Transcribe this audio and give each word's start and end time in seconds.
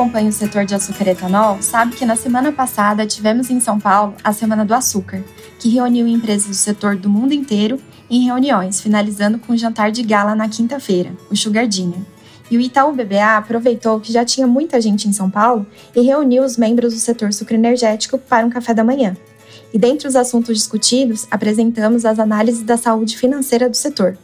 acompanha 0.00 0.30
o 0.30 0.32
setor 0.32 0.64
de 0.64 0.74
açúcar 0.74 1.08
e 1.08 1.10
etanol 1.10 1.60
sabe 1.60 1.94
que 1.94 2.06
na 2.06 2.16
semana 2.16 2.50
passada 2.50 3.06
tivemos 3.06 3.50
em 3.50 3.60
São 3.60 3.78
Paulo 3.78 4.14
a 4.24 4.32
Semana 4.32 4.64
do 4.64 4.72
Açúcar, 4.72 5.22
que 5.58 5.68
reuniu 5.68 6.08
empresas 6.08 6.48
do 6.48 6.54
setor 6.54 6.96
do 6.96 7.10
mundo 7.10 7.34
inteiro 7.34 7.78
em 8.08 8.24
reuniões, 8.24 8.80
finalizando 8.80 9.38
com 9.38 9.52
um 9.52 9.58
jantar 9.58 9.92
de 9.92 10.02
gala 10.02 10.34
na 10.34 10.48
quinta-feira, 10.48 11.12
o 11.30 11.36
Sugar 11.36 11.68
Dinner. 11.68 12.00
E 12.50 12.56
o 12.56 12.60
Itaú 12.62 12.94
BBA 12.94 13.36
aproveitou 13.36 14.00
que 14.00 14.10
já 14.10 14.24
tinha 14.24 14.46
muita 14.46 14.80
gente 14.80 15.06
em 15.06 15.12
São 15.12 15.28
Paulo 15.28 15.66
e 15.94 16.00
reuniu 16.00 16.44
os 16.44 16.56
membros 16.56 16.94
do 16.94 16.98
setor 16.98 17.34
sucroenergético 17.34 18.16
para 18.16 18.46
um 18.46 18.48
café 18.48 18.72
da 18.72 18.82
manhã. 18.82 19.14
E 19.70 19.78
dentre 19.78 20.08
os 20.08 20.16
assuntos 20.16 20.56
discutidos, 20.56 21.26
apresentamos 21.30 22.06
as 22.06 22.18
análises 22.18 22.62
da 22.62 22.78
saúde 22.78 23.18
financeira 23.18 23.68
do 23.68 23.76
setor. 23.76 24.16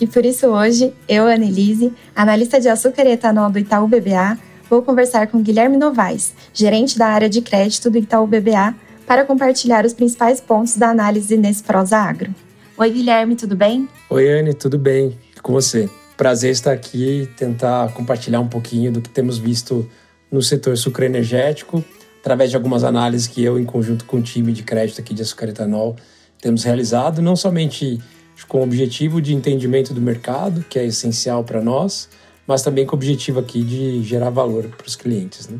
E 0.00 0.06
por 0.06 0.26
isso 0.26 0.48
hoje, 0.48 0.92
eu, 1.08 1.28
Annelise, 1.28 1.92
analista 2.12 2.60
de 2.60 2.68
açúcar 2.68 3.04
e 3.04 3.12
etanol 3.12 3.50
do 3.50 3.60
Itaú 3.60 3.86
BBA, 3.86 4.36
vou 4.72 4.80
conversar 4.80 5.26
com 5.26 5.42
Guilherme 5.42 5.76
Novaes, 5.76 6.32
gerente 6.54 6.96
da 6.96 7.08
área 7.08 7.28
de 7.28 7.42
crédito 7.42 7.90
do 7.90 7.98
Itaú 7.98 8.26
BBA, 8.26 8.74
para 9.06 9.22
compartilhar 9.22 9.84
os 9.84 9.92
principais 9.92 10.40
pontos 10.40 10.78
da 10.78 10.88
análise 10.88 11.36
nesse 11.36 11.62
Prosa 11.62 11.98
Agro. 11.98 12.34
Oi, 12.78 12.90
Guilherme, 12.90 13.36
tudo 13.36 13.54
bem? 13.54 13.86
Oi, 14.08 14.32
Anne, 14.32 14.54
tudo 14.54 14.78
bem? 14.78 15.18
E 15.36 15.40
com 15.40 15.52
você? 15.52 15.90
Prazer 16.16 16.52
estar 16.52 16.72
aqui 16.72 17.04
e 17.04 17.26
tentar 17.26 17.92
compartilhar 17.92 18.40
um 18.40 18.48
pouquinho 18.48 18.90
do 18.90 19.02
que 19.02 19.10
temos 19.10 19.36
visto 19.36 19.86
no 20.30 20.40
setor 20.40 20.74
sucroenergético, 20.78 21.84
através 22.20 22.48
de 22.48 22.56
algumas 22.56 22.82
análises 22.82 23.26
que 23.26 23.44
eu, 23.44 23.58
em 23.58 23.66
conjunto 23.66 24.06
com 24.06 24.16
o 24.16 24.22
time 24.22 24.54
de 24.54 24.62
crédito 24.62 25.02
aqui 25.02 25.12
de 25.12 25.20
açúcar 25.20 25.50
etanol, 25.50 25.96
temos 26.40 26.64
realizado, 26.64 27.20
não 27.20 27.36
somente 27.36 28.00
com 28.48 28.60
o 28.60 28.62
objetivo 28.62 29.20
de 29.20 29.34
entendimento 29.34 29.92
do 29.92 30.00
mercado, 30.00 30.64
que 30.66 30.78
é 30.78 30.86
essencial 30.86 31.44
para 31.44 31.60
nós, 31.60 32.08
mas 32.46 32.62
também 32.62 32.86
com 32.86 32.94
o 32.94 32.98
objetivo 32.98 33.40
aqui 33.40 33.62
de 33.62 34.02
gerar 34.02 34.30
valor 34.30 34.64
para 34.64 34.86
os 34.86 34.96
clientes. 34.96 35.48
Né? 35.48 35.58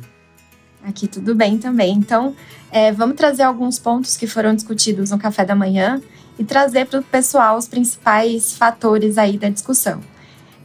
Aqui 0.84 1.06
tudo 1.06 1.34
bem 1.34 1.58
também. 1.58 1.94
Então, 1.94 2.34
é, 2.70 2.90
vamos 2.92 3.16
trazer 3.16 3.42
alguns 3.42 3.78
pontos 3.78 4.16
que 4.16 4.26
foram 4.26 4.54
discutidos 4.54 5.10
no 5.10 5.18
café 5.18 5.44
da 5.44 5.54
manhã 5.54 6.00
e 6.38 6.44
trazer 6.44 6.86
para 6.86 7.00
o 7.00 7.02
pessoal 7.02 7.56
os 7.56 7.68
principais 7.68 8.56
fatores 8.56 9.18
aí 9.18 9.38
da 9.38 9.48
discussão. 9.48 10.00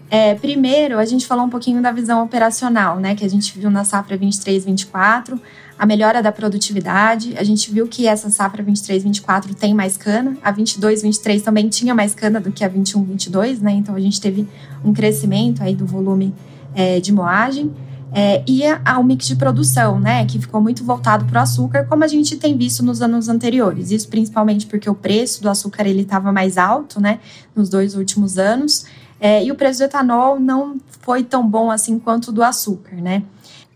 É, 0.10 0.36
primeiro, 0.36 0.98
a 0.98 1.06
gente 1.06 1.28
falou 1.28 1.46
um 1.46 1.50
pouquinho 1.50 1.82
da 1.82 1.92
visão 1.92 2.24
operacional, 2.24 2.98
né, 2.98 3.14
que 3.14 3.26
a 3.26 3.30
gente 3.30 3.58
viu 3.60 3.70
na 3.70 3.84
safra 3.84 4.18
23-24, 4.18 5.40
a 5.78 5.86
melhora 5.86 6.22
da 6.22 6.32
produtividade. 6.32 7.36
A 7.38 7.44
gente 7.44 7.72
viu 7.72 7.88
que 7.88 8.08
essa 8.08 8.30
safra 8.30 8.64
23-24 8.64 9.54
tem 9.54 9.74
mais 9.74 9.96
cana, 9.98 10.38
a 10.44 10.52
22-23 10.52 11.42
também 11.42 11.70
tinha 11.70 11.94
mais 11.94 12.16
cana 12.16 12.40
do 12.40 12.52
que 12.52 12.64
a 12.64 12.70
21-22, 12.70 13.60
né, 13.62 13.74
então 13.74 13.96
a 13.96 14.00
gente 14.00 14.20
teve 14.20 14.48
um 14.84 14.94
crescimento 14.94 15.62
aí 15.62 15.76
do 15.76 15.86
volume 15.86 16.34
é, 16.74 17.00
de 17.00 17.12
moagem. 17.12 17.72
É, 18.14 18.42
e 18.48 18.62
ao 18.86 19.04
mix 19.04 19.28
de 19.28 19.36
produção, 19.36 20.00
né, 20.00 20.26
que 20.26 20.40
ficou 20.40 20.62
muito 20.62 20.84
voltado 20.84 21.26
para 21.26 21.40
o 21.40 21.44
açúcar, 21.44 21.86
como 21.86 22.04
a 22.06 22.08
gente 22.08 22.38
tem 22.38 22.58
visto 22.58 22.82
nos 22.82 23.02
anos 23.02 23.28
anteriores. 23.28 23.92
Isso 23.92 24.08
principalmente 24.08 24.66
porque 24.66 24.90
o 24.90 24.96
preço 24.96 25.42
do 25.42 25.50
açúcar 25.50 25.86
ele 25.86 26.02
estava 26.02 26.32
mais 26.32 26.58
alto, 26.58 27.02
né, 27.02 27.20
nos 27.54 27.70
dois 27.70 27.96
últimos 27.96 28.38
anos. 28.38 28.86
É, 29.20 29.44
e 29.44 29.52
o 29.52 29.56
preço 29.56 29.80
do 29.80 29.86
etanol 29.86 30.40
não 30.40 30.78
foi 31.02 31.24
tão 31.24 31.48
bom 31.48 31.70
assim 31.70 32.00
quanto 32.00 32.30
o 32.30 32.32
do 32.32 32.44
açúcar, 32.44 32.96
né? 32.96 33.24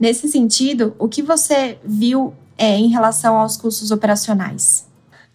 Nesse 0.01 0.27
sentido, 0.27 0.95
o 0.97 1.07
que 1.07 1.21
você 1.21 1.77
viu 1.85 2.33
é, 2.57 2.75
em 2.75 2.87
relação 2.87 3.37
aos 3.37 3.55
custos 3.55 3.91
operacionais? 3.91 4.87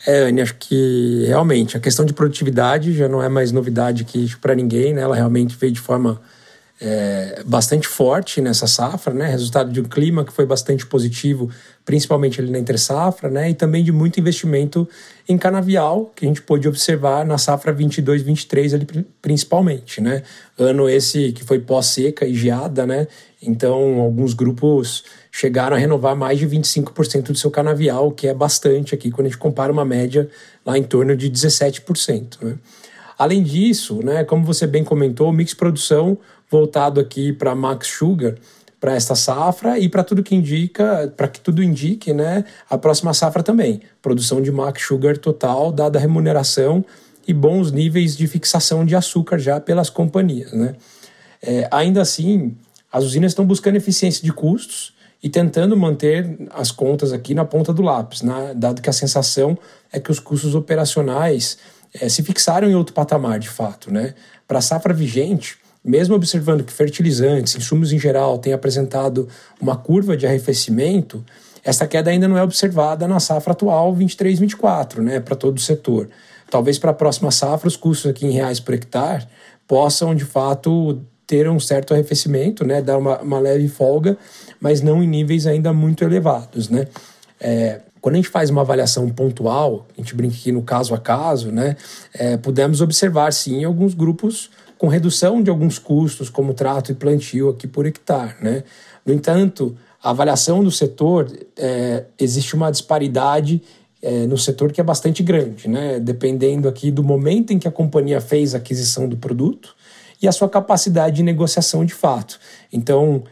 É, 0.05 0.25
Anne, 0.25 0.43
acho 0.43 0.57
que 0.57 1.25
realmente 1.29 1.77
a 1.77 1.81
questão 1.81 2.05
de 2.05 2.13
produtividade 2.13 2.93
já 2.93 3.09
não 3.09 3.23
é 3.23 3.29
mais 3.29 3.53
novidade 3.53 4.03
aqui 4.03 4.29
para 4.41 4.57
ninguém, 4.57 4.93
né? 4.93 5.03
Ela 5.03 5.15
realmente 5.15 5.57
veio 5.57 5.73
de 5.73 5.81
forma 5.81 6.21
é, 6.79 7.43
bastante 7.47 7.89
forte 7.89 8.41
nessa 8.41 8.67
safra, 8.67 9.15
né? 9.15 9.31
Resultado 9.31 9.73
de 9.73 9.81
um 9.81 9.85
clima 9.85 10.25
que 10.25 10.33
foi 10.33 10.45
bastante 10.45 10.85
positivo, 10.85 11.51
principalmente 11.87 12.39
ali 12.39 12.51
na 12.51 12.59
entre 12.59 12.77
safra, 12.77 13.31
né? 13.31 13.51
E 13.51 13.55
também 13.55 13.83
de 13.83 13.91
muito 13.91 14.21
investimento 14.21 14.87
em 15.27 15.39
canavial, 15.39 16.13
que 16.15 16.27
a 16.27 16.29
gente 16.29 16.43
pôde 16.43 16.69
observar 16.69 17.25
na 17.25 17.39
safra 17.39 17.73
22, 17.73 18.23
23 18.23 18.75
ali 18.75 18.87
principalmente, 19.23 20.03
né? 20.03 20.23
Ano 20.59 20.89
esse 20.89 21.33
que 21.33 21.45
foi 21.45 21.61
pós-seca 21.61 22.27
e 22.27 22.35
geada, 22.35 22.87
né? 22.87 23.09
Então, 23.41 24.01
alguns 24.01 24.35
grupos 24.35 25.05
chegaram 25.33 25.77
a 25.77 25.79
renovar 25.79 26.15
mais 26.15 26.39
de 26.39 26.47
25% 26.47 27.33
do 27.33 27.37
seu 27.37 27.51
canavial, 27.51 28.11
que 28.11 28.27
é 28.27 28.35
bastante 28.35 28.95
aqui 28.95 29.11
quando 29.11 29.27
a 29.27 29.31
gente 29.31 29.39
compara 29.39 29.73
uma 29.73 29.85
média 29.85 30.29
lá 30.65 30.77
em 30.77 30.83
torno 30.83 31.17
de 31.17 31.31
17%, 31.31 32.43
né? 32.43 32.59
Além 33.19 33.43
disso, 33.43 34.01
né, 34.05 34.25
como 34.25 34.45
você 34.45 34.67
bem 34.67 34.85
comentou, 34.85 35.31
o 35.31 35.33
mix 35.33 35.55
produção 35.55 36.19
voltado 36.51 37.01
aqui 37.01 37.33
para 37.33 37.55
Max 37.55 37.89
Sugar 37.89 38.35
para 38.81 38.95
esta 38.95 39.15
safra 39.15 39.79
e 39.79 39.89
para 39.89 40.05
tudo 40.05 40.23
que 40.23 40.35
indica, 40.35 41.13
para 41.17 41.29
que 41.29 41.41
tudo 41.41 41.63
indique, 41.63 42.13
né, 42.13 42.45
a 42.69 42.77
próxima 42.77 43.13
safra 43.15 43.43
também. 43.43 43.81
Produção 44.03 44.41
de 44.43 44.53
Max 44.53 44.83
Sugar 44.83 45.17
total, 45.17 45.73
dada 45.73 45.99
a 45.99 46.01
remuneração 46.01 46.85
e 47.27 47.33
bons 47.33 47.73
níveis 47.73 48.17
de 48.17 48.27
fixação 48.27 48.85
de 48.85 48.95
açúcar 48.95 49.39
já 49.39 49.59
pelas 49.59 49.91
companhias, 49.91 50.53
né. 50.53 50.75
É, 51.43 51.69
ainda 51.71 52.01
assim, 52.01 52.57
as 52.93 53.05
usinas 53.05 53.33
estão 53.33 53.45
buscando 53.45 53.77
eficiência 53.77 54.23
de 54.23 54.33
custos 54.33 54.95
e 55.23 55.29
tentando 55.29 55.77
manter 55.77 56.39
as 56.51 56.71
contas 56.71 57.13
aqui 57.13 57.35
na 57.35 57.45
ponta 57.45 57.73
do 57.73 57.83
lápis, 57.83 58.23
né, 58.23 58.53
dado 58.55 58.83
que 58.83 58.91
a 58.91 58.93
sensação 58.93 59.59
é 59.93 59.99
que 59.99 60.11
os 60.11 60.21
custos 60.21 60.55
operacionais 60.55 61.59
é, 61.95 62.09
se 62.09 62.23
fixaram 62.23 62.69
em 62.69 62.75
outro 62.75 62.95
patamar, 62.95 63.39
de 63.39 63.49
fato, 63.49 63.91
né. 63.91 64.15
Para 64.47 64.59
a 64.59 64.63
safra 64.63 64.93
vigente, 64.93 65.59
mesmo 65.87 66.17
observando 66.17 66.65
que 66.65 66.73
fertilizantes, 66.73 67.55
insumos 67.55 67.93
em 67.93 67.99
geral, 67.99 68.39
têm 68.39 68.53
apresentado 68.53 69.29
uma 69.61 69.77
curva 69.77 70.17
de 70.17 70.27
arrefecimento, 70.27 71.25
essa 71.63 71.87
queda 71.87 72.11
ainda 72.11 72.27
não 72.27 72.37
é 72.37 72.43
observada 72.43 73.07
na 73.07 73.21
safra 73.21 73.53
atual 73.53 73.95
23-24, 73.95 74.99
né, 74.99 75.21
para 75.21 75.37
todo 75.37 75.57
o 75.59 75.61
setor. 75.61 76.09
Talvez 76.51 76.79
para 76.79 76.91
a 76.91 76.95
próxima 76.95 77.31
safra 77.31 77.69
os 77.69 77.77
custos 77.77 78.11
aqui 78.11 78.27
em 78.27 78.31
reais 78.31 78.59
por 78.59 78.75
hectare 78.75 79.27
possam 79.67 80.15
de 80.15 80.25
fato 80.25 81.01
ter 81.25 81.49
um 81.49 81.59
certo 81.59 81.95
arrefecimento, 81.95 82.65
né, 82.65 82.83
dar 82.83 82.99
uma, 82.99 83.21
uma 83.21 83.39
leve 83.39 83.69
folga, 83.69 84.17
mas 84.61 84.81
não 84.81 85.03
em 85.03 85.07
níveis 85.07 85.47
ainda 85.47 85.73
muito 85.73 86.03
elevados, 86.03 86.69
né. 86.69 86.89
É, 87.41 87.81
quando 88.01 88.15
a 88.15 88.19
gente 88.19 88.29
faz 88.29 88.51
uma 88.51 88.61
avaliação 88.61 89.09
pontual, 89.11 89.87
a 89.97 90.01
gente 90.01 90.15
brinca 90.15 90.37
aqui 90.37 90.53
no 90.53 90.63
caso 90.63 90.95
a 90.95 90.99
caso, 90.99 91.51
né, 91.51 91.77
é, 92.15 92.37
pudemos 92.37 92.81
observar 92.81 93.33
sim 93.33 93.65
alguns 93.65 93.95
grupos 93.95 94.51
com 94.79 94.89
redução 94.89 95.43
de 95.43 95.51
alguns 95.51 95.79
custos, 95.79 96.29
como 96.29 96.55
trato 96.55 96.93
e 96.93 96.95
plantio 96.95 97.49
aqui 97.49 97.67
por 97.67 97.87
hectare. 97.87 98.35
Né? 98.43 98.65
No 99.05 99.13
entanto, 99.13 99.77
a 100.03 100.11
avaliação 100.11 100.63
do 100.63 100.71
setor, 100.71 101.31
é, 101.57 102.05
existe 102.19 102.55
uma 102.55 102.71
disparidade 102.71 103.63
é, 104.03 104.27
no 104.27 104.37
setor 104.37 104.73
que 104.73 104.81
é 104.81 104.85
bastante 104.85 105.23
grande, 105.23 105.69
né? 105.69 105.99
dependendo 105.99 106.69
aqui 106.69 106.91
do 106.91 107.03
momento 107.03 107.53
em 107.53 107.59
que 107.59 107.67
a 107.67 107.73
companhia 107.73 108.21
fez 108.21 108.55
a 108.55 108.59
aquisição 108.59 109.09
do 109.09 109.17
produto 109.17 109.75
e 110.21 110.29
a 110.29 110.33
sua 110.33 110.49
capacidade 110.49 111.17
de 111.17 111.23
negociação 111.23 111.85
de 111.85 111.95
fato. 111.95 112.39
Então, 112.73 113.25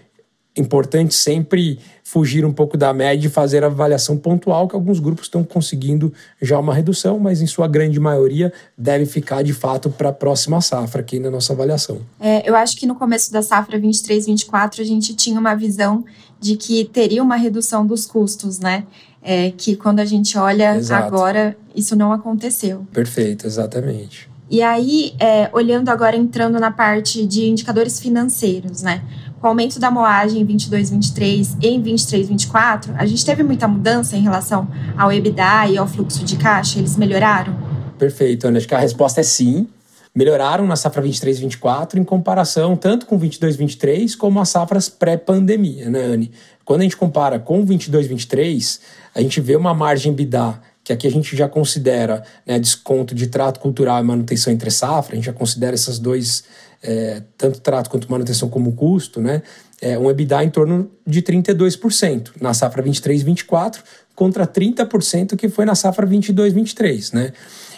importante 0.56 1.14
sempre 1.14 1.78
fugir 2.04 2.44
um 2.44 2.52
pouco 2.52 2.76
da 2.76 2.92
média 2.92 3.26
e 3.26 3.30
fazer 3.30 3.64
a 3.64 3.66
avaliação 3.66 4.18
pontual, 4.18 4.68
que 4.68 4.74
alguns 4.74 5.00
grupos 5.00 5.24
estão 5.24 5.42
conseguindo 5.42 6.12
já 6.40 6.58
uma 6.58 6.74
redução, 6.74 7.18
mas 7.18 7.40
em 7.40 7.46
sua 7.46 7.66
grande 7.66 7.98
maioria 7.98 8.52
deve 8.76 9.06
ficar 9.06 9.42
de 9.42 9.54
fato 9.54 9.88
para 9.88 10.10
a 10.10 10.12
próxima 10.12 10.60
safra 10.60 11.00
aqui 11.00 11.18
na 11.18 11.30
nossa 11.30 11.54
avaliação. 11.54 12.02
É, 12.20 12.48
eu 12.48 12.54
acho 12.54 12.76
que 12.76 12.86
no 12.86 12.94
começo 12.94 13.32
da 13.32 13.42
safra 13.42 13.80
23-24 13.80 14.80
a 14.80 14.84
gente 14.84 15.14
tinha 15.14 15.40
uma 15.40 15.54
visão 15.54 16.04
de 16.38 16.56
que 16.56 16.84
teria 16.84 17.22
uma 17.22 17.36
redução 17.36 17.86
dos 17.86 18.04
custos, 18.04 18.58
né? 18.58 18.84
É, 19.22 19.50
que 19.56 19.74
quando 19.74 20.00
a 20.00 20.04
gente 20.04 20.36
olha 20.36 20.76
Exato. 20.76 21.06
agora, 21.06 21.56
isso 21.74 21.96
não 21.96 22.12
aconteceu. 22.12 22.86
Perfeito, 22.92 23.46
exatamente. 23.46 24.28
E 24.50 24.60
aí, 24.60 25.14
é, 25.18 25.48
olhando 25.52 25.88
agora, 25.88 26.14
entrando 26.16 26.60
na 26.60 26.70
parte 26.70 27.24
de 27.26 27.46
indicadores 27.46 27.98
financeiros, 27.98 28.82
né? 28.82 29.02
Com 29.44 29.48
o 29.48 29.50
aumento 29.50 29.78
da 29.78 29.90
moagem 29.90 30.40
em 30.40 30.44
22, 30.46 30.88
23 30.88 31.56
e 31.60 31.68
em 31.68 31.82
23, 31.82 32.28
24, 32.30 32.94
a 32.96 33.04
gente 33.04 33.22
teve 33.26 33.42
muita 33.42 33.68
mudança 33.68 34.16
em 34.16 34.22
relação 34.22 34.66
ao 34.96 35.12
EBITDA 35.12 35.66
e 35.68 35.76
ao 35.76 35.86
fluxo 35.86 36.24
de 36.24 36.38
caixa? 36.38 36.78
Eles 36.78 36.96
melhoraram? 36.96 37.54
Perfeito, 37.98 38.48
Ana. 38.48 38.56
Acho 38.56 38.66
que 38.66 38.74
a 38.74 38.78
resposta 38.78 39.20
é 39.20 39.22
sim. 39.22 39.68
Melhoraram 40.14 40.66
na 40.66 40.76
safra 40.76 41.02
23, 41.02 41.40
24 41.40 42.00
em 42.00 42.04
comparação 42.04 42.74
tanto 42.74 43.04
com 43.04 43.18
22, 43.18 43.56
23 43.56 44.14
como 44.14 44.40
as 44.40 44.48
safras 44.48 44.88
pré-pandemia, 44.88 45.90
né, 45.90 46.00
Anne? 46.00 46.30
Quando 46.64 46.80
a 46.80 46.84
gente 46.84 46.96
compara 46.96 47.38
com 47.38 47.66
22, 47.66 48.06
23, 48.06 48.80
a 49.14 49.20
gente 49.20 49.42
vê 49.42 49.56
uma 49.56 49.74
margem 49.74 50.10
EBITDA 50.10 50.58
que 50.84 50.92
aqui 50.92 51.06
a 51.06 51.10
gente 51.10 51.34
já 51.34 51.48
considera 51.48 52.22
né, 52.46 52.58
desconto 52.58 53.14
de 53.14 53.26
trato 53.26 53.58
cultural 53.58 54.00
e 54.00 54.06
manutenção 54.06 54.52
entre 54.52 54.70
safra, 54.70 55.14
a 55.14 55.16
gente 55.16 55.24
já 55.24 55.32
considera 55.32 55.74
esses 55.74 55.98
dois 55.98 56.44
é, 56.82 57.22
tanto 57.38 57.60
trato 57.60 57.88
quanto 57.88 58.10
manutenção 58.10 58.50
como 58.50 58.72
custo, 58.72 59.18
né, 59.20 59.42
é 59.80 59.98
um 59.98 60.10
EBITDA 60.10 60.44
em 60.44 60.50
torno 60.50 60.90
de 61.06 61.22
32% 61.22 62.32
na 62.38 62.52
safra 62.52 62.82
23-24 62.82 63.78
contra 64.14 64.46
30% 64.46 65.34
que 65.36 65.48
foi 65.48 65.64
na 65.64 65.74
safra 65.74 66.06
22-23, 66.06 67.14
né? 67.14 67.32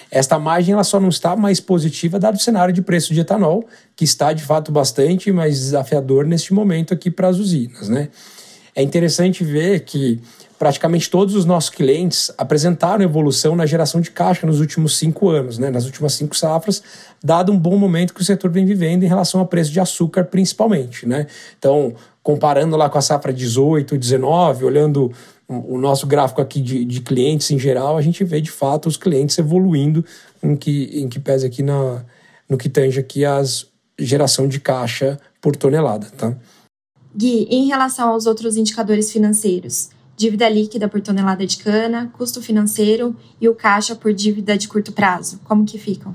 Esta 0.08 0.38
margem 0.38 0.72
ela 0.72 0.84
só 0.84 1.00
não 1.00 1.08
está 1.08 1.34
mais 1.34 1.58
positiva 1.58 2.18
dado 2.18 2.36
o 2.36 2.38
cenário 2.38 2.72
de 2.72 2.80
preço 2.80 3.12
de 3.12 3.20
etanol, 3.20 3.66
que 3.96 4.04
está 4.04 4.32
de 4.32 4.42
fato 4.42 4.70
bastante 4.70 5.32
mais 5.32 5.58
desafiador 5.58 6.24
neste 6.24 6.54
momento 6.54 6.94
aqui 6.94 7.10
para 7.10 7.26
as 7.26 7.38
usinas, 7.38 7.88
né? 7.88 8.08
é 8.76 8.82
interessante 8.82 9.42
ver 9.42 9.80
que 9.80 10.20
praticamente 10.58 11.10
todos 11.10 11.34
os 11.34 11.44
nossos 11.44 11.70
clientes 11.70 12.30
apresentaram 12.38 13.04
evolução 13.04 13.54
na 13.54 13.66
geração 13.66 14.00
de 14.00 14.10
caixa 14.10 14.46
nos 14.46 14.60
últimos 14.60 14.96
cinco 14.96 15.28
anos, 15.28 15.58
né, 15.58 15.70
nas 15.70 15.84
últimas 15.84 16.14
cinco 16.14 16.36
safras, 16.36 16.82
dado 17.22 17.52
um 17.52 17.58
bom 17.58 17.76
momento 17.76 18.14
que 18.14 18.22
o 18.22 18.24
setor 18.24 18.50
vem 18.50 18.64
vivendo 18.64 19.02
em 19.02 19.06
relação 19.06 19.40
ao 19.40 19.46
preço 19.46 19.70
de 19.70 19.80
açúcar, 19.80 20.24
principalmente. 20.24 21.06
Né? 21.06 21.26
Então, 21.58 21.94
comparando 22.22 22.76
lá 22.76 22.88
com 22.88 22.98
a 22.98 23.02
safra 23.02 23.32
18, 23.32 23.98
19, 23.98 24.64
olhando 24.64 25.12
o 25.48 25.78
nosso 25.78 26.06
gráfico 26.06 26.40
aqui 26.40 26.60
de, 26.60 26.84
de 26.84 27.00
clientes 27.00 27.50
em 27.50 27.58
geral, 27.58 27.96
a 27.96 28.02
gente 28.02 28.24
vê 28.24 28.40
de 28.40 28.50
fato 28.50 28.88
os 28.88 28.96
clientes 28.96 29.38
evoluindo 29.38 30.04
em 30.42 30.56
que, 30.56 31.00
em 31.00 31.08
que 31.08 31.20
pese 31.20 31.46
aqui 31.46 31.62
na, 31.62 32.04
no 32.48 32.58
que 32.58 32.68
tange 32.68 32.98
aqui 32.98 33.24
as 33.24 33.66
geração 33.98 34.46
de 34.46 34.60
caixa 34.60 35.18
por 35.40 35.56
tonelada. 35.56 36.06
Tá? 36.16 36.36
Gui, 37.14 37.46
em 37.50 37.66
relação 37.66 38.10
aos 38.10 38.26
outros 38.26 38.56
indicadores 38.56 39.10
financeiros, 39.10 39.88
dívida 40.16 40.48
líquida 40.48 40.88
por 40.88 41.00
tonelada 41.00 41.46
de 41.46 41.58
cana, 41.58 42.10
custo 42.16 42.40
financeiro 42.40 43.14
e 43.40 43.48
o 43.48 43.54
caixa 43.54 43.94
por 43.94 44.12
dívida 44.12 44.56
de 44.56 44.66
curto 44.66 44.92
prazo. 44.92 45.38
Como 45.44 45.64
que 45.64 45.78
ficam? 45.78 46.14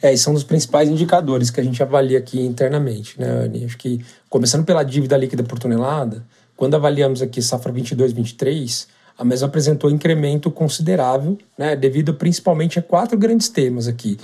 É, 0.00 0.14
são 0.16 0.34
dos 0.34 0.44
principais 0.44 0.88
indicadores 0.88 1.50
que 1.50 1.60
a 1.60 1.64
gente 1.64 1.82
avalia 1.82 2.18
aqui 2.18 2.40
internamente, 2.40 3.18
né, 3.18 3.26
Anny? 3.44 3.64
Acho 3.64 3.78
que, 3.78 4.04
começando 4.28 4.64
pela 4.64 4.82
dívida 4.82 5.16
líquida 5.16 5.42
por 5.42 5.58
tonelada, 5.58 6.26
quando 6.56 6.74
avaliamos 6.74 7.22
aqui 7.22 7.40
safra 7.40 7.72
22-23, 7.72 8.86
a 9.16 9.24
mesma 9.24 9.46
apresentou 9.46 9.90
incremento 9.90 10.50
considerável, 10.50 11.38
né, 11.56 11.76
devido 11.76 12.14
principalmente 12.14 12.78
a 12.78 12.82
quatro 12.82 13.16
grandes 13.16 13.48
temas 13.48 13.86
aqui. 13.86 14.18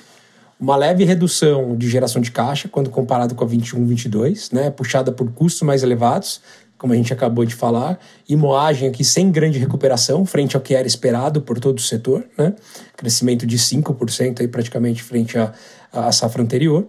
Uma 0.58 0.76
leve 0.76 1.04
redução 1.04 1.74
de 1.76 1.88
geração 1.88 2.20
de 2.20 2.30
caixa, 2.30 2.68
quando 2.68 2.90
comparado 2.90 3.34
com 3.34 3.42
a 3.42 3.48
21-22, 3.48 4.52
né, 4.52 4.70
puxada 4.70 5.10
por 5.10 5.30
custos 5.32 5.62
mais 5.62 5.82
elevados, 5.82 6.42
como 6.80 6.94
a 6.94 6.96
gente 6.96 7.12
acabou 7.12 7.44
de 7.44 7.54
falar, 7.54 8.00
e 8.26 8.34
moagem 8.34 8.88
aqui 8.88 9.04
sem 9.04 9.30
grande 9.30 9.58
recuperação 9.58 10.24
frente 10.24 10.56
ao 10.56 10.62
que 10.62 10.74
era 10.74 10.88
esperado 10.88 11.42
por 11.42 11.60
todo 11.60 11.76
o 11.76 11.82
setor, 11.82 12.24
né? 12.38 12.54
crescimento 12.96 13.46
de 13.46 13.58
5% 13.58 14.40
aí 14.40 14.48
praticamente 14.48 15.02
frente 15.02 15.36
à, 15.36 15.52
à 15.92 16.10
safra 16.10 16.42
anterior. 16.42 16.88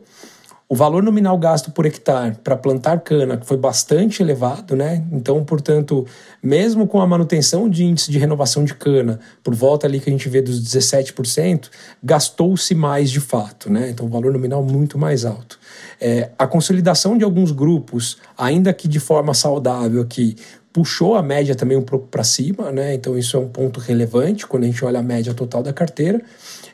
O 0.70 0.76
valor 0.76 1.04
nominal 1.04 1.38
gasto 1.38 1.72
por 1.72 1.86
hectare 1.86 2.38
para 2.42 2.56
plantar 2.56 3.02
cana 3.02 3.42
foi 3.44 3.58
bastante 3.58 4.24
elevado, 4.24 4.78
né? 4.78 5.04
Então, 5.12 5.44
portanto, 5.44 6.08
mesmo 6.42 6.88
com 6.88 7.02
a 7.02 7.06
manutenção 7.06 7.68
de 7.68 7.84
índice 7.84 8.10
de 8.10 8.18
renovação 8.18 8.64
de 8.64 8.74
cana 8.74 9.20
por 9.44 9.54
volta 9.54 9.86
ali 9.86 10.00
que 10.00 10.10
a 10.10 10.14
gente 10.14 10.30
vê 10.30 10.42
dos 10.42 10.64
17%, 10.64 11.70
gastou-se 12.02 12.74
mais 12.74 13.12
de 13.12 13.20
fato, 13.20 13.70
né? 13.70 13.90
Então, 13.90 14.06
o 14.06 14.10
valor 14.10 14.32
nominal 14.32 14.64
muito 14.64 14.98
mais 14.98 15.26
alto. 15.26 15.60
É, 16.00 16.30
a 16.38 16.48
consolidação 16.48 17.18
de 17.18 17.24
alguns 17.24 17.52
grupos, 17.52 18.18
ainda 18.38 18.74
que 18.74 18.88
de 18.88 19.00
forma 19.00 19.34
saudável 19.34 20.02
aqui, 20.02 20.36
puxou 20.74 21.16
a 21.16 21.22
média 21.22 21.54
também 21.54 21.78
um 21.78 21.82
pouco 21.82 22.08
para 22.08 22.24
cima, 22.24 22.72
né? 22.72 22.94
Então, 22.94 23.18
isso 23.18 23.36
é 23.36 23.40
um 23.40 23.50
ponto 23.50 23.80
relevante 23.80 24.48
quando 24.48 24.64
a 24.64 24.68
gente 24.68 24.84
olha 24.86 25.00
a 25.00 25.04
média 25.04 25.34
total 25.34 25.62
da 25.62 25.74
carteira. 25.74 26.22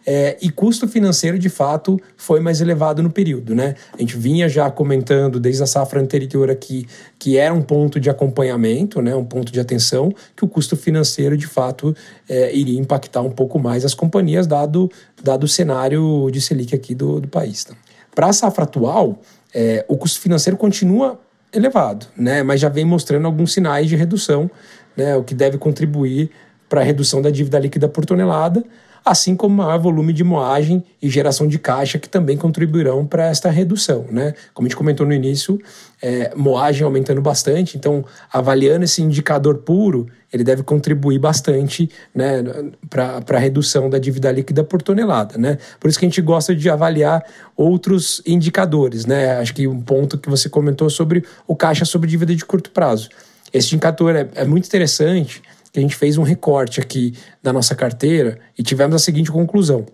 É, 0.10 0.38
e 0.42 0.50
custo 0.50 0.88
financeiro, 0.88 1.38
de 1.38 1.50
fato, 1.50 2.00
foi 2.16 2.40
mais 2.40 2.62
elevado 2.62 3.04
no 3.04 3.10
período. 3.10 3.54
Né? 3.54 3.76
A 3.94 3.98
gente 4.00 4.16
vinha 4.16 4.48
já 4.48 4.72
comentando 4.72 5.38
desde 5.38 5.62
a 5.62 5.66
safra 5.66 6.00
anterior 6.00 6.50
aqui 6.50 6.88
que 7.20 7.36
era 7.36 7.54
um 7.54 7.62
ponto 7.62 8.00
de 8.00 8.10
acompanhamento, 8.10 9.02
né? 9.02 9.14
um 9.14 9.26
ponto 9.26 9.52
de 9.52 9.60
atenção, 9.60 10.14
que 10.34 10.46
o 10.46 10.48
custo 10.48 10.78
financeiro, 10.78 11.36
de 11.36 11.46
fato, 11.46 11.94
é, 12.30 12.56
iria 12.56 12.80
impactar 12.80 13.22
um 13.22 13.32
pouco 13.32 13.60
mais 13.60 13.84
as 13.84 13.94
companhias, 13.94 14.48
dado, 14.48 14.90
dado 15.22 15.44
o 15.44 15.48
cenário 15.48 16.30
de 16.32 16.40
Selic 16.40 16.74
aqui 16.74 16.96
do, 16.96 17.20
do 17.20 17.28
país. 17.28 17.66
Tá? 17.66 17.76
Para 18.18 18.30
a 18.30 18.34
safra 18.34 18.64
atual, 18.64 19.22
é, 19.54 19.86
o 19.88 19.96
custo 19.96 20.20
financeiro 20.20 20.58
continua 20.58 21.20
elevado, 21.54 22.08
né? 22.18 22.42
mas 22.42 22.60
já 22.60 22.68
vem 22.68 22.84
mostrando 22.84 23.28
alguns 23.28 23.54
sinais 23.54 23.88
de 23.88 23.96
redução, 23.96 24.50
né? 24.96 25.16
o 25.16 25.24
que 25.24 25.36
deve 25.36 25.60
contribuir 25.60 26.32
para 26.68 26.82
a 26.82 26.84
redução 26.84 27.22
da 27.22 27.30
dívida 27.30 27.60
líquida 27.60 27.88
por 27.88 28.08
tonelada, 28.08 28.64
assim 29.10 29.36
como 29.36 29.56
maior 29.56 29.80
volume 29.80 30.14
de 30.14 30.24
moagem 30.24 30.84
e 31.02 31.10
geração 31.10 31.48
de 31.48 31.58
caixa, 31.58 31.98
que 31.98 32.10
também 32.10 32.38
contribuirão 32.38 33.06
para 33.06 33.28
esta 33.28 33.50
redução. 33.50 34.06
Né? 34.12 34.34
Como 34.54 34.66
a 34.66 34.70
gente 34.70 34.78
comentou 34.78 35.06
no 35.06 35.14
início, 35.14 35.60
é, 36.02 36.32
moagem 36.36 36.84
aumentando 36.84 37.22
bastante, 37.22 37.78
então 37.78 38.06
avaliando 38.32 38.86
esse 38.86 39.02
indicador 39.02 39.60
puro, 39.60 40.08
ele 40.32 40.44
deve 40.44 40.64
contribuir 40.64 41.20
bastante 41.20 41.90
né, 42.14 42.44
para 42.90 43.24
a 43.28 43.40
redução 43.40 43.90
da 43.90 43.98
dívida 43.98 44.32
líquida 44.32 44.64
por 44.64 44.82
tonelada. 44.82 45.38
Né? 45.38 45.58
Por 45.80 45.90
isso 45.90 45.98
que 45.98 46.06
a 46.06 46.10
gente 46.10 46.22
gosta 46.22 46.56
de 46.56 46.70
avaliar 46.70 47.24
outros 47.56 48.22
indicadores. 48.26 49.06
Né? 49.06 49.38
Acho 49.38 49.54
que 49.54 49.68
um 49.68 49.82
ponto 49.82 50.18
que 50.18 50.30
você 50.30 50.50
comentou 50.50 50.90
sobre 50.90 51.24
o 51.48 51.56
caixa 51.56 51.86
sobre 51.86 52.10
dívida 52.10 52.36
de 52.36 52.46
curto 52.46 52.72
prazo. 52.72 53.10
Esse 53.54 53.76
indicador 53.76 54.16
é, 54.16 54.28
é 54.36 54.46
muito 54.46 54.66
interessante 54.66 55.42
que 55.78 55.80
a 55.80 55.84
gente 55.84 55.96
fez 55.96 56.18
um 56.18 56.24
recorte 56.24 56.82
aqui 56.82 57.14
da 57.42 57.54
nossa 57.54 57.76
carteira 57.76 58.40
e 58.58 58.64
tivemos 58.64 58.96
a 58.96 59.00
seguinte 59.00 59.32
conclusão. 59.32 59.86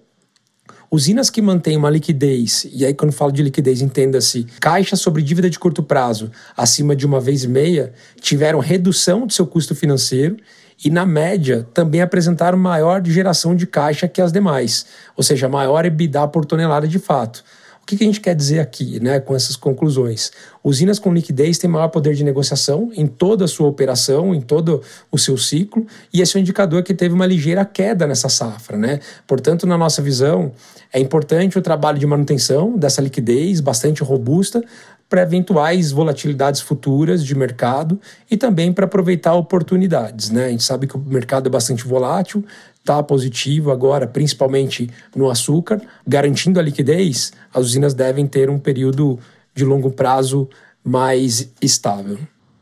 Usinas 0.89 1.29
que 1.29 1.41
mantêm 1.41 1.75
uma 1.75 1.89
liquidez, 1.89 2.65
e 2.71 2.85
aí 2.85 2.93
quando 2.93 3.11
falo 3.11 3.33
de 3.33 3.43
liquidez, 3.43 3.81
entenda-se, 3.81 4.45
caixa 4.61 4.95
sobre 4.95 5.21
dívida 5.21 5.49
de 5.49 5.59
curto 5.59 5.83
prazo 5.83 6.31
acima 6.55 6.95
de 6.95 7.05
uma 7.05 7.19
vez 7.19 7.43
e 7.43 7.49
meia, 7.49 7.91
tiveram 8.21 8.59
redução 8.59 9.27
do 9.27 9.33
seu 9.33 9.45
custo 9.45 9.75
financeiro 9.75 10.37
e, 10.85 10.89
na 10.89 11.05
média, 11.05 11.67
também 11.73 12.01
apresentaram 12.01 12.57
maior 12.57 13.05
geração 13.05 13.53
de 13.53 13.67
caixa 13.67 14.07
que 14.07 14.21
as 14.21 14.31
demais, 14.31 14.85
ou 15.17 15.23
seja, 15.23 15.49
maior 15.49 15.83
EBITDA 15.83 16.29
por 16.29 16.45
tonelada 16.45 16.87
de 16.87 16.97
fato. 16.97 17.43
O 17.83 17.85
que, 17.85 17.97
que 17.97 18.03
a 18.05 18.07
gente 18.07 18.21
quer 18.21 18.33
dizer 18.33 18.59
aqui 18.61 18.97
né, 19.01 19.19
com 19.19 19.35
essas 19.35 19.57
conclusões? 19.57 20.31
Usinas 20.63 20.99
com 20.99 21.13
liquidez 21.13 21.57
têm 21.57 21.69
maior 21.69 21.89
poder 21.89 22.15
de 22.15 22.23
negociação 22.23 22.89
em 22.95 23.05
toda 23.05 23.43
a 23.43 23.47
sua 23.47 23.67
operação, 23.67 24.33
em 24.33 24.39
todo 24.39 24.81
o 25.11 25.17
seu 25.17 25.37
ciclo, 25.37 25.85
e 26.13 26.21
esse 26.21 26.37
é 26.37 26.39
um 26.39 26.41
indicador 26.41 26.81
que 26.81 26.93
teve 26.93 27.13
uma 27.13 27.25
ligeira 27.25 27.65
queda 27.65 28.07
nessa 28.07 28.29
safra. 28.29 28.77
Né? 28.77 29.01
Portanto, 29.27 29.67
na 29.67 29.77
nossa 29.77 30.01
visão, 30.01 30.53
é 30.93 30.99
importante 30.99 31.59
o 31.59 31.61
trabalho 31.61 31.99
de 31.99 32.07
manutenção 32.07 32.77
dessa 32.77 33.01
liquidez 33.01 33.59
bastante 33.59 34.01
robusta 34.01 34.63
para 35.09 35.21
eventuais 35.21 35.91
volatilidades 35.91 36.61
futuras 36.61 37.23
de 37.23 37.35
mercado 37.35 37.99
e 38.29 38.35
também 38.35 38.73
para 38.73 38.85
aproveitar 38.85 39.35
oportunidades. 39.35 40.29
Né? 40.29 40.45
A 40.45 40.49
gente 40.49 40.63
sabe 40.63 40.87
que 40.87 40.97
o 40.97 40.99
mercado 40.99 41.47
é 41.47 41.49
bastante 41.49 41.85
volátil, 41.85 42.43
está 42.79 43.01
positivo 43.03 43.71
agora, 43.71 44.07
principalmente 44.07 44.89
no 45.15 45.29
açúcar, 45.29 45.81
garantindo 46.05 46.59
a 46.59 46.63
liquidez, 46.63 47.31
as 47.53 47.65
usinas 47.65 47.93
devem 47.93 48.27
ter 48.27 48.49
um 48.49 48.59
período 48.59 49.19
de 49.53 49.63
longo 49.63 49.91
prazo 49.91 50.49
mais 50.83 51.49
estável. 51.61 52.17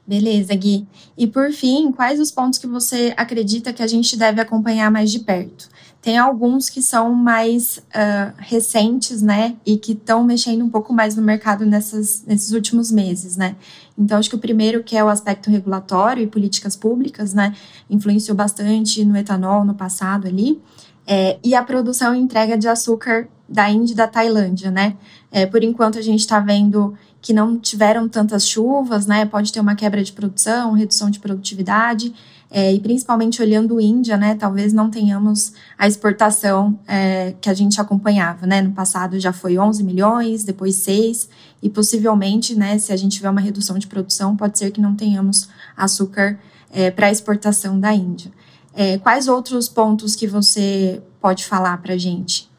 Beleza, 0.05 0.53
Gui. 0.55 0.86
E 1.17 1.25
por 1.25 1.51
fim, 1.51 1.91
quais 1.91 2.19
os 2.19 2.31
pontos 2.31 2.60
que 2.60 2.67
você 2.67 3.13
acredita 3.15 3.71
que 3.71 3.81
a 3.81 3.88
gente 3.88 4.17
deve 4.17 4.41
acompanhar 4.41 4.91
mais 4.91 5.10
de 5.10 5.19
perto? 5.19 5.69
Tem 6.01 6.17
alguns 6.17 6.67
que 6.67 6.81
são 6.81 7.13
mais 7.13 7.77
uh, 7.77 8.34
recentes, 8.38 9.22
né? 9.22 9.55
E 9.63 9.77
que 9.77 9.91
estão 9.91 10.24
mexendo 10.24 10.65
um 10.65 10.70
pouco 10.70 10.91
mais 10.91 11.15
no 11.15 11.22
mercado 11.22 11.63
nessas, 11.63 12.24
nesses 12.25 12.51
últimos 12.53 12.91
meses, 12.91 13.38
né? 13.38 13.55
Então, 13.96 14.17
acho 14.17 14.29
que 14.29 14.36
o 14.36 14.39
primeiro, 14.39 14.84
que 14.84 14.98
é 14.98 15.03
o 15.03 15.08
aspecto 15.08 15.51
regulatório 15.51 16.24
e 16.24 16.27
políticas 16.27 16.75
públicas, 16.75 17.36
né? 17.36 17.53
Influenciou 17.88 18.36
bastante 18.36 19.05
no 19.05 19.15
etanol 19.15 19.63
no 19.63 19.75
passado 19.75 20.27
ali. 20.27 20.60
É, 21.05 21.38
e 21.43 21.53
a 21.53 21.62
produção 21.62 22.15
e 22.15 22.20
entrega 22.20 22.58
de 22.58 22.67
açúcar 22.67 23.27
da 23.48 23.70
Índia 23.70 23.93
e 23.93 23.96
da 23.96 24.08
Tailândia, 24.08 24.72
né? 24.72 24.98
É, 25.31 25.46
por 25.46 25.63
enquanto, 25.63 26.00
a 26.00 26.01
gente 26.01 26.22
está 26.22 26.39
vendo 26.39 26.96
que 27.22 27.34
não 27.34 27.60
tiveram 27.60 28.10
tantas 28.10 28.48
chuvas, 28.48 29.06
né? 29.06 29.25
Pode 29.25 29.54
ter 29.54 29.60
uma 29.60 29.75
quebra 29.75 30.04
de 30.04 30.12
produção, 30.12 30.74
redução 30.74 31.10
de 31.10 31.20
produtividade. 31.20 32.13
É, 32.54 32.74
e 32.74 32.82
principalmente 32.82 33.42
olhando 33.42 33.80
Índia, 33.80 34.18
né, 34.18 34.36
talvez 34.36 34.74
não 34.74 34.90
tenhamos 34.90 35.54
a 35.78 35.88
exportação 35.88 36.78
é, 36.86 37.34
que 37.40 37.50
a 37.50 37.54
gente 37.54 37.80
acompanhava, 37.80 38.46
né, 38.46 38.62
no 38.62 38.74
passado 38.74 39.18
já 39.18 39.32
foi 39.32 39.58
11 39.58 39.82
milhões, 39.82 40.44
depois 40.44 40.75
6, 40.75 41.30
e 41.63 41.70
possivelmente, 41.70 42.54
né, 42.54 42.78
se 42.78 42.92
a 42.92 42.98
gente 42.98 43.16
tiver 43.16 43.30
uma 43.30 43.40
redução 43.40 43.80
de 43.80 43.88
produção, 43.88 44.36
pode 44.36 44.60
ser 44.60 44.70
que 44.72 44.82
não 44.82 44.98
tenhamos 44.98 45.48
açúcar 45.78 46.38
é, 46.74 46.92
para 46.92 47.10
exportação 47.10 47.80
da 47.80 47.94
Índia. 47.94 48.30
É, 48.75 48.98
quais 48.98 49.30
outros 49.30 49.70
pontos 49.70 50.13
que 50.13 50.28
você 50.28 51.01
pode 51.22 51.46
falar 51.46 51.78
para 51.78 51.94
a 51.94 51.98
gente? 51.98 52.51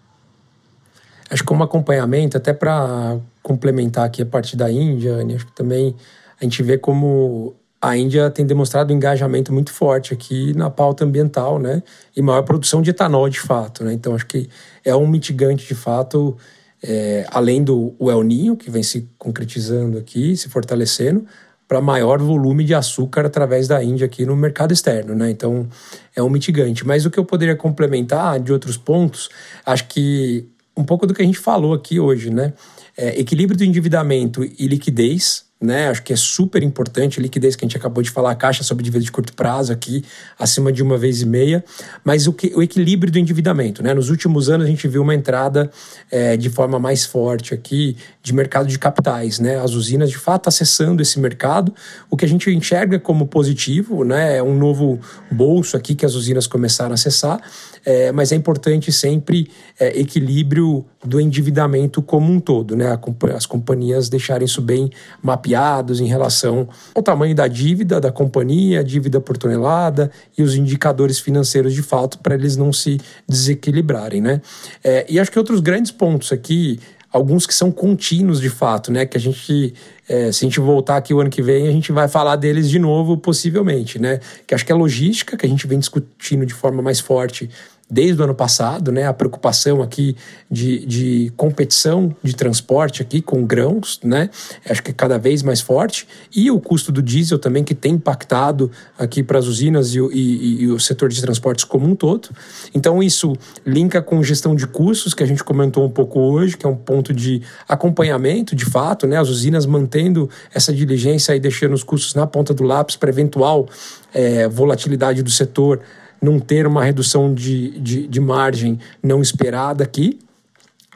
Acho 1.30 1.42
que 1.42 1.48
como 1.48 1.64
acompanhamento, 1.64 2.38
até 2.38 2.54
para 2.54 3.18
complementar 3.42 4.04
aqui 4.04 4.22
a 4.22 4.26
parte 4.26 4.56
da 4.56 4.70
Índia, 4.70 5.16
acho 5.34 5.46
que 5.46 5.52
também 5.52 5.94
a 6.40 6.44
gente 6.44 6.62
vê 6.62 6.78
como 6.78 7.54
a 7.82 7.96
Índia 7.96 8.30
tem 8.30 8.46
demonstrado 8.46 8.92
um 8.92 8.96
engajamento 8.96 9.52
muito 9.52 9.72
forte 9.72 10.14
aqui 10.14 10.56
na 10.56 10.70
pauta 10.70 11.04
ambiental, 11.04 11.58
né? 11.58 11.82
E 12.16 12.22
maior 12.22 12.42
produção 12.42 12.80
de 12.80 12.90
etanol, 12.90 13.28
de 13.28 13.40
fato, 13.40 13.82
né? 13.82 13.92
Então, 13.92 14.14
acho 14.14 14.26
que 14.26 14.48
é 14.84 14.94
um 14.94 15.04
mitigante, 15.04 15.66
de 15.66 15.74
fato, 15.74 16.36
é, 16.80 17.26
além 17.30 17.64
do 17.64 17.92
El 18.00 18.22
Ninho, 18.22 18.56
que 18.56 18.70
vem 18.70 18.84
se 18.84 19.08
concretizando 19.18 19.98
aqui, 19.98 20.36
se 20.36 20.48
fortalecendo, 20.48 21.26
para 21.66 21.80
maior 21.80 22.20
volume 22.20 22.62
de 22.64 22.72
açúcar 22.72 23.26
através 23.26 23.66
da 23.66 23.82
Índia 23.82 24.04
aqui 24.04 24.24
no 24.24 24.36
mercado 24.36 24.72
externo, 24.72 25.12
né? 25.14 25.30
Então, 25.30 25.66
é 26.14 26.22
um 26.22 26.28
mitigante. 26.28 26.86
Mas 26.86 27.04
o 27.04 27.10
que 27.10 27.18
eu 27.18 27.24
poderia 27.24 27.56
complementar 27.56 28.38
de 28.38 28.52
outros 28.52 28.76
pontos, 28.76 29.28
acho 29.66 29.88
que 29.88 30.48
um 30.76 30.84
pouco 30.84 31.06
do 31.06 31.14
que 31.14 31.22
a 31.22 31.24
gente 31.24 31.38
falou 31.38 31.74
aqui 31.74 32.00
hoje, 32.00 32.30
né? 32.30 32.52
É, 32.96 33.18
equilíbrio 33.18 33.56
do 33.56 33.64
endividamento 33.64 34.44
e 34.44 34.66
liquidez, 34.66 35.44
né? 35.62 35.88
Acho 35.88 36.02
que 36.02 36.12
é 36.12 36.16
super 36.16 36.62
importante 36.62 37.20
a 37.20 37.22
liquidez 37.22 37.54
que 37.54 37.64
a 37.64 37.68
gente 37.68 37.76
acabou 37.76 38.02
de 38.02 38.10
falar, 38.10 38.34
caixa 38.34 38.64
sob 38.64 38.82
dívida 38.82 39.02
de 39.02 39.12
curto 39.12 39.32
prazo 39.32 39.72
aqui, 39.72 40.04
acima 40.38 40.72
de 40.72 40.82
uma 40.82 40.98
vez 40.98 41.22
e 41.22 41.26
meia, 41.26 41.64
mas 42.04 42.26
o, 42.26 42.32
que, 42.32 42.52
o 42.54 42.62
equilíbrio 42.62 43.12
do 43.12 43.18
endividamento, 43.18 43.82
né? 43.82 43.94
Nos 43.94 44.10
últimos 44.10 44.50
anos 44.50 44.66
a 44.66 44.68
gente 44.68 44.86
viu 44.88 45.02
uma 45.02 45.14
entrada 45.14 45.70
é, 46.10 46.36
de 46.36 46.50
forma 46.50 46.78
mais 46.78 47.06
forte 47.06 47.54
aqui 47.54 47.96
de 48.22 48.34
mercado 48.34 48.66
de 48.66 48.78
capitais, 48.78 49.38
né? 49.38 49.56
As 49.58 49.72
usinas 49.72 50.10
de 50.10 50.18
fato 50.18 50.48
acessando 50.48 51.00
esse 51.00 51.20
mercado, 51.20 51.72
o 52.10 52.16
que 52.16 52.24
a 52.24 52.28
gente 52.28 52.50
enxerga 52.50 52.98
como 52.98 53.26
positivo, 53.26 54.04
né? 54.04 54.38
É 54.38 54.42
um 54.42 54.56
novo 54.56 55.00
bolso 55.30 55.76
aqui 55.76 55.94
que 55.94 56.04
as 56.04 56.14
usinas 56.14 56.46
começaram 56.46 56.90
a 56.90 56.94
acessar, 56.94 57.40
é, 57.84 58.12
mas 58.12 58.32
é 58.32 58.36
importante 58.36 58.90
sempre 58.92 59.50
é, 59.78 59.98
equilíbrio 59.98 60.84
do 61.04 61.20
endividamento 61.20 62.00
como 62.00 62.32
um 62.32 62.38
todo, 62.38 62.76
né? 62.76 62.98
As 63.34 63.46
companhias 63.46 64.08
deixarem 64.08 64.44
isso 64.44 64.62
bem 64.62 64.90
mapeado 65.22 65.52
mapeados 65.52 66.00
em 66.00 66.06
relação 66.06 66.68
ao 66.94 67.02
tamanho 67.02 67.34
da 67.34 67.46
dívida 67.46 68.00
da 68.00 68.10
companhia, 68.10 68.82
dívida 68.82 69.20
por 69.20 69.36
tonelada 69.36 70.10
e 70.36 70.42
os 70.42 70.54
indicadores 70.54 71.18
financeiros 71.18 71.74
de 71.74 71.82
fato 71.82 72.18
para 72.18 72.34
eles 72.34 72.56
não 72.56 72.72
se 72.72 73.00
desequilibrarem, 73.28 74.20
né? 74.20 74.40
É, 74.82 75.04
e 75.08 75.18
acho 75.18 75.30
que 75.30 75.38
outros 75.38 75.60
grandes 75.60 75.90
pontos 75.90 76.32
aqui 76.32 76.78
alguns 77.12 77.46
que 77.46 77.52
são 77.52 77.70
contínuos 77.70 78.40
de 78.40 78.48
fato, 78.48 78.90
né? 78.90 79.04
Que 79.04 79.18
a 79.18 79.20
gente, 79.20 79.74
é, 80.12 80.30
se 80.30 80.44
a 80.44 80.46
gente 80.46 80.60
voltar 80.60 80.98
aqui 80.98 81.14
o 81.14 81.20
ano 81.20 81.30
que 81.30 81.40
vem, 81.40 81.66
a 81.66 81.72
gente 81.72 81.90
vai 81.90 82.06
falar 82.06 82.36
deles 82.36 82.68
de 82.68 82.78
novo, 82.78 83.16
possivelmente, 83.16 83.98
né? 83.98 84.20
Que 84.46 84.54
acho 84.54 84.66
que 84.66 84.70
a 84.70 84.76
logística, 84.76 85.38
que 85.38 85.46
a 85.46 85.48
gente 85.48 85.66
vem 85.66 85.78
discutindo 85.78 86.44
de 86.44 86.52
forma 86.52 86.82
mais 86.82 87.00
forte 87.00 87.48
desde 87.92 88.22
o 88.22 88.24
ano 88.24 88.34
passado, 88.34 88.90
né, 88.90 89.06
a 89.06 89.12
preocupação 89.12 89.82
aqui 89.82 90.16
de, 90.50 90.86
de 90.86 91.32
competição 91.36 92.16
de 92.22 92.34
transporte 92.34 93.02
aqui 93.02 93.20
com 93.20 93.44
grãos, 93.44 94.00
né, 94.02 94.30
acho 94.66 94.82
que 94.82 94.92
é 94.92 94.94
cada 94.94 95.18
vez 95.18 95.42
mais 95.42 95.60
forte, 95.60 96.08
e 96.34 96.50
o 96.50 96.58
custo 96.58 96.90
do 96.90 97.02
diesel 97.02 97.38
também 97.38 97.62
que 97.62 97.74
tem 97.74 97.92
impactado 97.92 98.70
aqui 98.98 99.22
para 99.22 99.38
as 99.38 99.46
usinas 99.46 99.94
e, 99.94 99.98
e, 99.98 100.62
e, 100.62 100.68
o 100.68 100.80
setor 100.80 101.10
de 101.10 101.20
transportes 101.20 101.66
como 101.66 101.86
um 101.86 101.94
todo. 101.94 102.30
Então 102.74 103.02
isso 103.02 103.34
linka 103.66 104.00
com 104.00 104.22
gestão 104.22 104.54
de 104.54 104.66
custos, 104.66 105.12
que 105.12 105.22
a 105.22 105.26
gente 105.26 105.44
comentou 105.44 105.84
um 105.84 105.90
pouco 105.90 106.18
hoje, 106.18 106.56
que 106.56 106.64
é 106.64 106.68
um 106.70 106.76
ponto 106.76 107.12
de 107.12 107.42
acompanhamento, 107.68 108.56
de 108.56 108.64
fato, 108.64 109.06
né, 109.06 109.18
as 109.18 109.28
usinas 109.28 109.66
mantendo 109.66 110.30
essa 110.54 110.72
diligência 110.72 111.36
e 111.36 111.40
deixando 111.40 111.74
os 111.74 111.84
custos 111.84 112.14
na 112.14 112.26
ponta 112.26 112.54
do 112.54 112.64
lápis 112.64 112.96
para 112.96 113.10
eventual 113.10 113.68
é, 114.14 114.48
volatilidade 114.48 115.22
do 115.22 115.30
setor 115.30 115.82
não 116.22 116.38
ter 116.38 116.66
uma 116.66 116.84
redução 116.84 117.34
de, 117.34 117.78
de, 117.80 118.06
de 118.06 118.20
margem 118.20 118.78
não 119.02 119.20
esperada 119.20 119.82
aqui. 119.82 120.20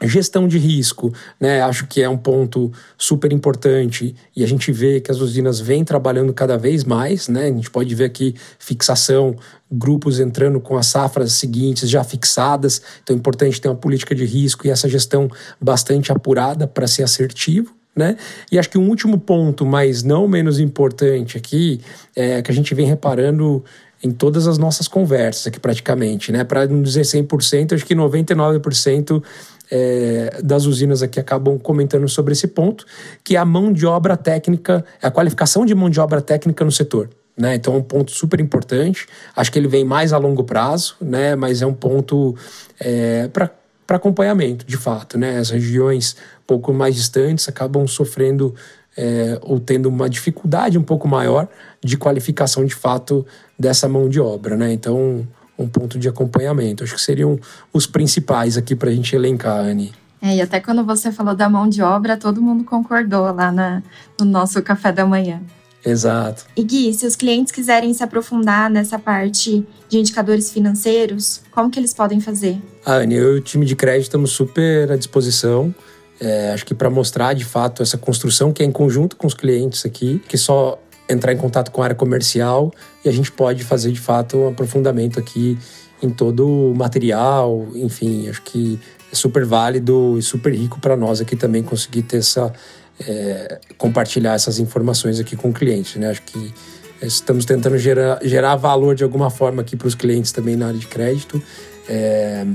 Gestão 0.03 0.47
de 0.47 0.59
risco, 0.59 1.11
né? 1.39 1.59
Acho 1.61 1.87
que 1.87 2.03
é 2.03 2.07
um 2.07 2.17
ponto 2.17 2.71
super 2.95 3.33
importante 3.33 4.15
e 4.35 4.43
a 4.43 4.47
gente 4.47 4.71
vê 4.71 5.01
que 5.01 5.09
as 5.09 5.17
usinas 5.17 5.59
vêm 5.59 5.83
trabalhando 5.83 6.31
cada 6.31 6.55
vez 6.55 6.83
mais, 6.83 7.27
né? 7.27 7.45
A 7.45 7.51
gente 7.51 7.71
pode 7.71 7.95
ver 7.95 8.05
aqui 8.05 8.35
fixação, 8.59 9.35
grupos 9.71 10.19
entrando 10.19 10.59
com 10.59 10.77
as 10.77 10.85
safras 10.85 11.33
seguintes 11.33 11.89
já 11.89 12.03
fixadas. 12.03 12.79
Então 13.01 13.15
é 13.15 13.17
importante 13.17 13.59
ter 13.59 13.69
uma 13.69 13.75
política 13.75 14.13
de 14.13 14.23
risco 14.23 14.67
e 14.67 14.69
essa 14.69 14.87
gestão 14.87 15.27
bastante 15.59 16.11
apurada 16.11 16.67
para 16.67 16.85
ser 16.85 17.01
assertivo. 17.01 17.75
Né? 17.95 18.15
E 18.51 18.59
acho 18.59 18.69
que 18.69 18.77
um 18.77 18.87
último 18.87 19.17
ponto, 19.17 19.65
mas 19.65 20.03
não 20.03 20.27
menos 20.27 20.59
importante 20.59 21.35
aqui, 21.35 21.81
é 22.15 22.43
que 22.43 22.51
a 22.51 22.53
gente 22.53 22.75
vem 22.75 22.85
reparando 22.85 23.65
em 24.03 24.11
todas 24.11 24.47
as 24.47 24.57
nossas 24.57 24.87
conversas 24.87 25.47
aqui 25.47 25.59
praticamente, 25.59 26.31
né? 26.31 26.43
Para 26.43 26.67
não 26.67 26.81
dizer 26.81 27.01
100%, 27.01 27.73
acho 27.73 27.85
que 27.85 27.95
99% 27.95 29.23
é, 29.71 30.39
das 30.43 30.65
usinas 30.65 31.01
aqui 31.01 31.19
acabam 31.19 31.57
comentando 31.57 32.07
sobre 32.07 32.33
esse 32.33 32.47
ponto, 32.47 32.85
que 33.23 33.35
é 33.35 33.39
a 33.39 33.45
mão 33.45 33.71
de 33.71 33.85
obra 33.85 34.15
técnica, 34.15 34.85
a 35.01 35.11
qualificação 35.11 35.65
de 35.65 35.73
mão 35.75 35.89
de 35.89 35.99
obra 35.99 36.21
técnica 36.21 36.63
no 36.63 36.71
setor. 36.71 37.09
Né? 37.37 37.55
Então 37.55 37.75
é 37.75 37.77
um 37.77 37.83
ponto 37.83 38.11
super 38.11 38.39
importante. 38.39 39.05
Acho 39.35 39.51
que 39.51 39.59
ele 39.59 39.67
vem 39.67 39.85
mais 39.85 40.11
a 40.11 40.17
longo 40.17 40.43
prazo, 40.43 40.95
né? 40.99 41.35
mas 41.35 41.61
é 41.61 41.65
um 41.65 41.73
ponto 41.73 42.35
é, 42.79 43.27
para 43.27 43.51
acompanhamento, 43.89 44.65
de 44.65 44.77
fato. 44.77 45.17
Né? 45.17 45.37
As 45.37 45.51
regiões 45.51 46.15
pouco 46.47 46.73
mais 46.73 46.95
distantes 46.95 47.47
acabam 47.49 47.85
sofrendo 47.85 48.55
é, 48.97 49.39
ou 49.43 49.59
tendo 49.59 49.87
uma 49.87 50.09
dificuldade 50.09 50.77
um 50.77 50.83
pouco 50.83 51.07
maior 51.07 51.47
de 51.83 51.95
qualificação 51.95 52.65
de 52.65 52.73
fato 52.73 53.25
dessa 53.57 53.87
mão 53.87 54.09
de 54.09 54.19
obra, 54.19 54.57
né? 54.57 54.73
Então, 54.73 55.25
um 55.57 55.67
ponto 55.67 55.97
de 55.97 56.09
acompanhamento. 56.09 56.83
Acho 56.83 56.95
que 56.95 57.01
seriam 57.01 57.39
os 57.71 57.85
principais 57.85 58.57
aqui 58.57 58.75
para 58.75 58.89
a 58.89 58.93
gente 58.93 59.15
elencar, 59.15 59.59
Anne. 59.59 59.93
É, 60.21 60.35
e 60.35 60.41
até 60.41 60.59
quando 60.59 60.83
você 60.83 61.11
falou 61.11 61.35
da 61.35 61.47
mão 61.47 61.69
de 61.69 61.81
obra, 61.81 62.17
todo 62.17 62.41
mundo 62.41 62.63
concordou 62.63 63.31
lá 63.31 63.51
na, 63.51 63.83
no 64.19 64.25
nosso 64.25 64.61
café 64.63 64.91
da 64.91 65.05
manhã. 65.05 65.39
Exato. 65.85 66.45
E 66.55 66.63
Gui, 66.63 66.91
se 66.93 67.05
os 67.05 67.15
clientes 67.15 67.51
quiserem 67.51 67.93
se 67.93 68.03
aprofundar 68.03 68.69
nessa 68.69 68.97
parte 68.97 69.65
de 69.87 69.99
indicadores 69.99 70.51
financeiros, 70.51 71.41
como 71.51 71.69
que 71.69 71.79
eles 71.79 71.93
podem 71.93 72.19
fazer? 72.19 72.57
A 72.85 72.95
Anne, 72.95 73.15
eu 73.15 73.35
e 73.35 73.39
o 73.39 73.41
time 73.41 73.65
de 73.65 73.75
crédito 73.75 74.03
estamos 74.03 74.31
super 74.31 74.91
à 74.91 74.97
disposição. 74.97 75.73
É, 76.19 76.51
acho 76.51 76.65
que 76.65 76.73
para 76.73 76.89
mostrar 76.89 77.33
de 77.33 77.45
fato 77.45 77.83
essa 77.83 77.97
construção 77.97 78.51
que 78.51 78.63
é 78.63 78.65
em 78.65 78.71
conjunto 78.71 79.15
com 79.15 79.27
os 79.27 79.33
clientes 79.33 79.85
aqui, 79.85 80.21
que 80.27 80.37
só 80.37 80.79
entrar 81.07 81.31
em 81.31 81.37
contato 81.37 81.71
com 81.71 81.81
a 81.81 81.85
área 81.85 81.95
comercial 81.95 82.73
e 83.05 83.09
a 83.09 83.11
gente 83.11 83.31
pode 83.31 83.63
fazer 83.63 83.91
de 83.91 83.99
fato 83.99 84.37
um 84.37 84.47
aprofundamento 84.49 85.19
aqui 85.19 85.57
em 86.01 86.09
todo 86.09 86.47
o 86.47 86.75
material, 86.75 87.67
enfim, 87.75 88.29
acho 88.29 88.41
que 88.41 88.79
é 89.11 89.15
super 89.15 89.45
válido 89.45 90.15
e 90.17 90.21
super 90.21 90.53
rico 90.53 90.79
para 90.79 90.97
nós 90.97 91.21
aqui 91.21 91.35
também 91.35 91.63
conseguir 91.63 92.03
ter 92.03 92.17
essa 92.17 92.51
é, 92.99 93.59
compartilhar 93.77 94.33
essas 94.33 94.59
informações 94.59 95.19
aqui 95.19 95.35
com 95.35 95.49
o 95.49 95.53
cliente, 95.53 95.99
né? 95.99 96.09
Acho 96.09 96.23
que 96.23 96.53
estamos 97.01 97.45
tentando 97.45 97.77
gerar, 97.77 98.19
gerar 98.23 98.55
valor 98.55 98.95
de 98.95 99.03
alguma 99.03 99.29
forma 99.29 99.61
aqui 99.61 99.75
para 99.75 99.87
os 99.87 99.95
clientes 99.95 100.31
também 100.31 100.55
na 100.55 100.67
área 100.67 100.79
de 100.79 100.87
crédito 100.87 101.41
é, 101.87 102.45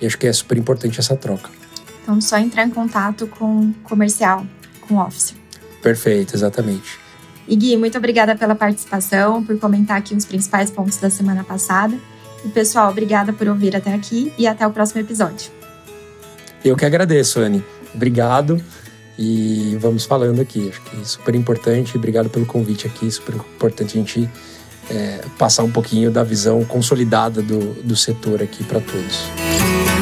e 0.00 0.06
acho 0.06 0.16
que 0.16 0.26
é 0.26 0.32
super 0.32 0.56
importante 0.56 0.98
essa 0.98 1.14
troca. 1.14 1.59
Então, 2.02 2.20
só 2.20 2.38
entrar 2.38 2.64
em 2.64 2.70
contato 2.70 3.26
com 3.26 3.72
comercial, 3.84 4.46
com 4.80 4.96
office. 4.96 5.34
Perfeito, 5.82 6.34
exatamente. 6.34 6.98
E 7.46 7.56
Gui, 7.56 7.76
muito 7.76 7.98
obrigada 7.98 8.36
pela 8.36 8.54
participação, 8.54 9.42
por 9.44 9.58
comentar 9.58 9.98
aqui 9.98 10.14
os 10.14 10.24
principais 10.24 10.70
pontos 10.70 10.98
da 10.98 11.10
semana 11.10 11.42
passada. 11.42 11.96
E 12.44 12.48
pessoal, 12.48 12.90
obrigada 12.90 13.32
por 13.32 13.48
ouvir 13.48 13.74
até 13.74 13.92
aqui 13.92 14.32
e 14.38 14.46
até 14.46 14.66
o 14.66 14.70
próximo 14.70 15.00
episódio. 15.00 15.50
Eu 16.64 16.76
que 16.76 16.84
agradeço, 16.84 17.40
Anne. 17.40 17.64
Obrigado 17.94 18.62
e 19.18 19.76
vamos 19.80 20.04
falando 20.04 20.40
aqui. 20.40 20.68
Acho 20.68 20.80
que 20.82 21.00
é 21.00 21.04
super 21.04 21.34
importante. 21.34 21.96
Obrigado 21.96 22.30
pelo 22.30 22.46
convite 22.46 22.86
aqui. 22.86 23.10
Super 23.10 23.34
importante 23.34 23.98
a 23.98 24.00
gente 24.00 24.30
é, 24.90 25.20
passar 25.38 25.62
um 25.62 25.70
pouquinho 25.70 26.10
da 26.10 26.22
visão 26.22 26.64
consolidada 26.64 27.42
do, 27.42 27.74
do 27.82 27.96
setor 27.96 28.42
aqui 28.42 28.62
para 28.64 28.80
todos. 28.80 29.99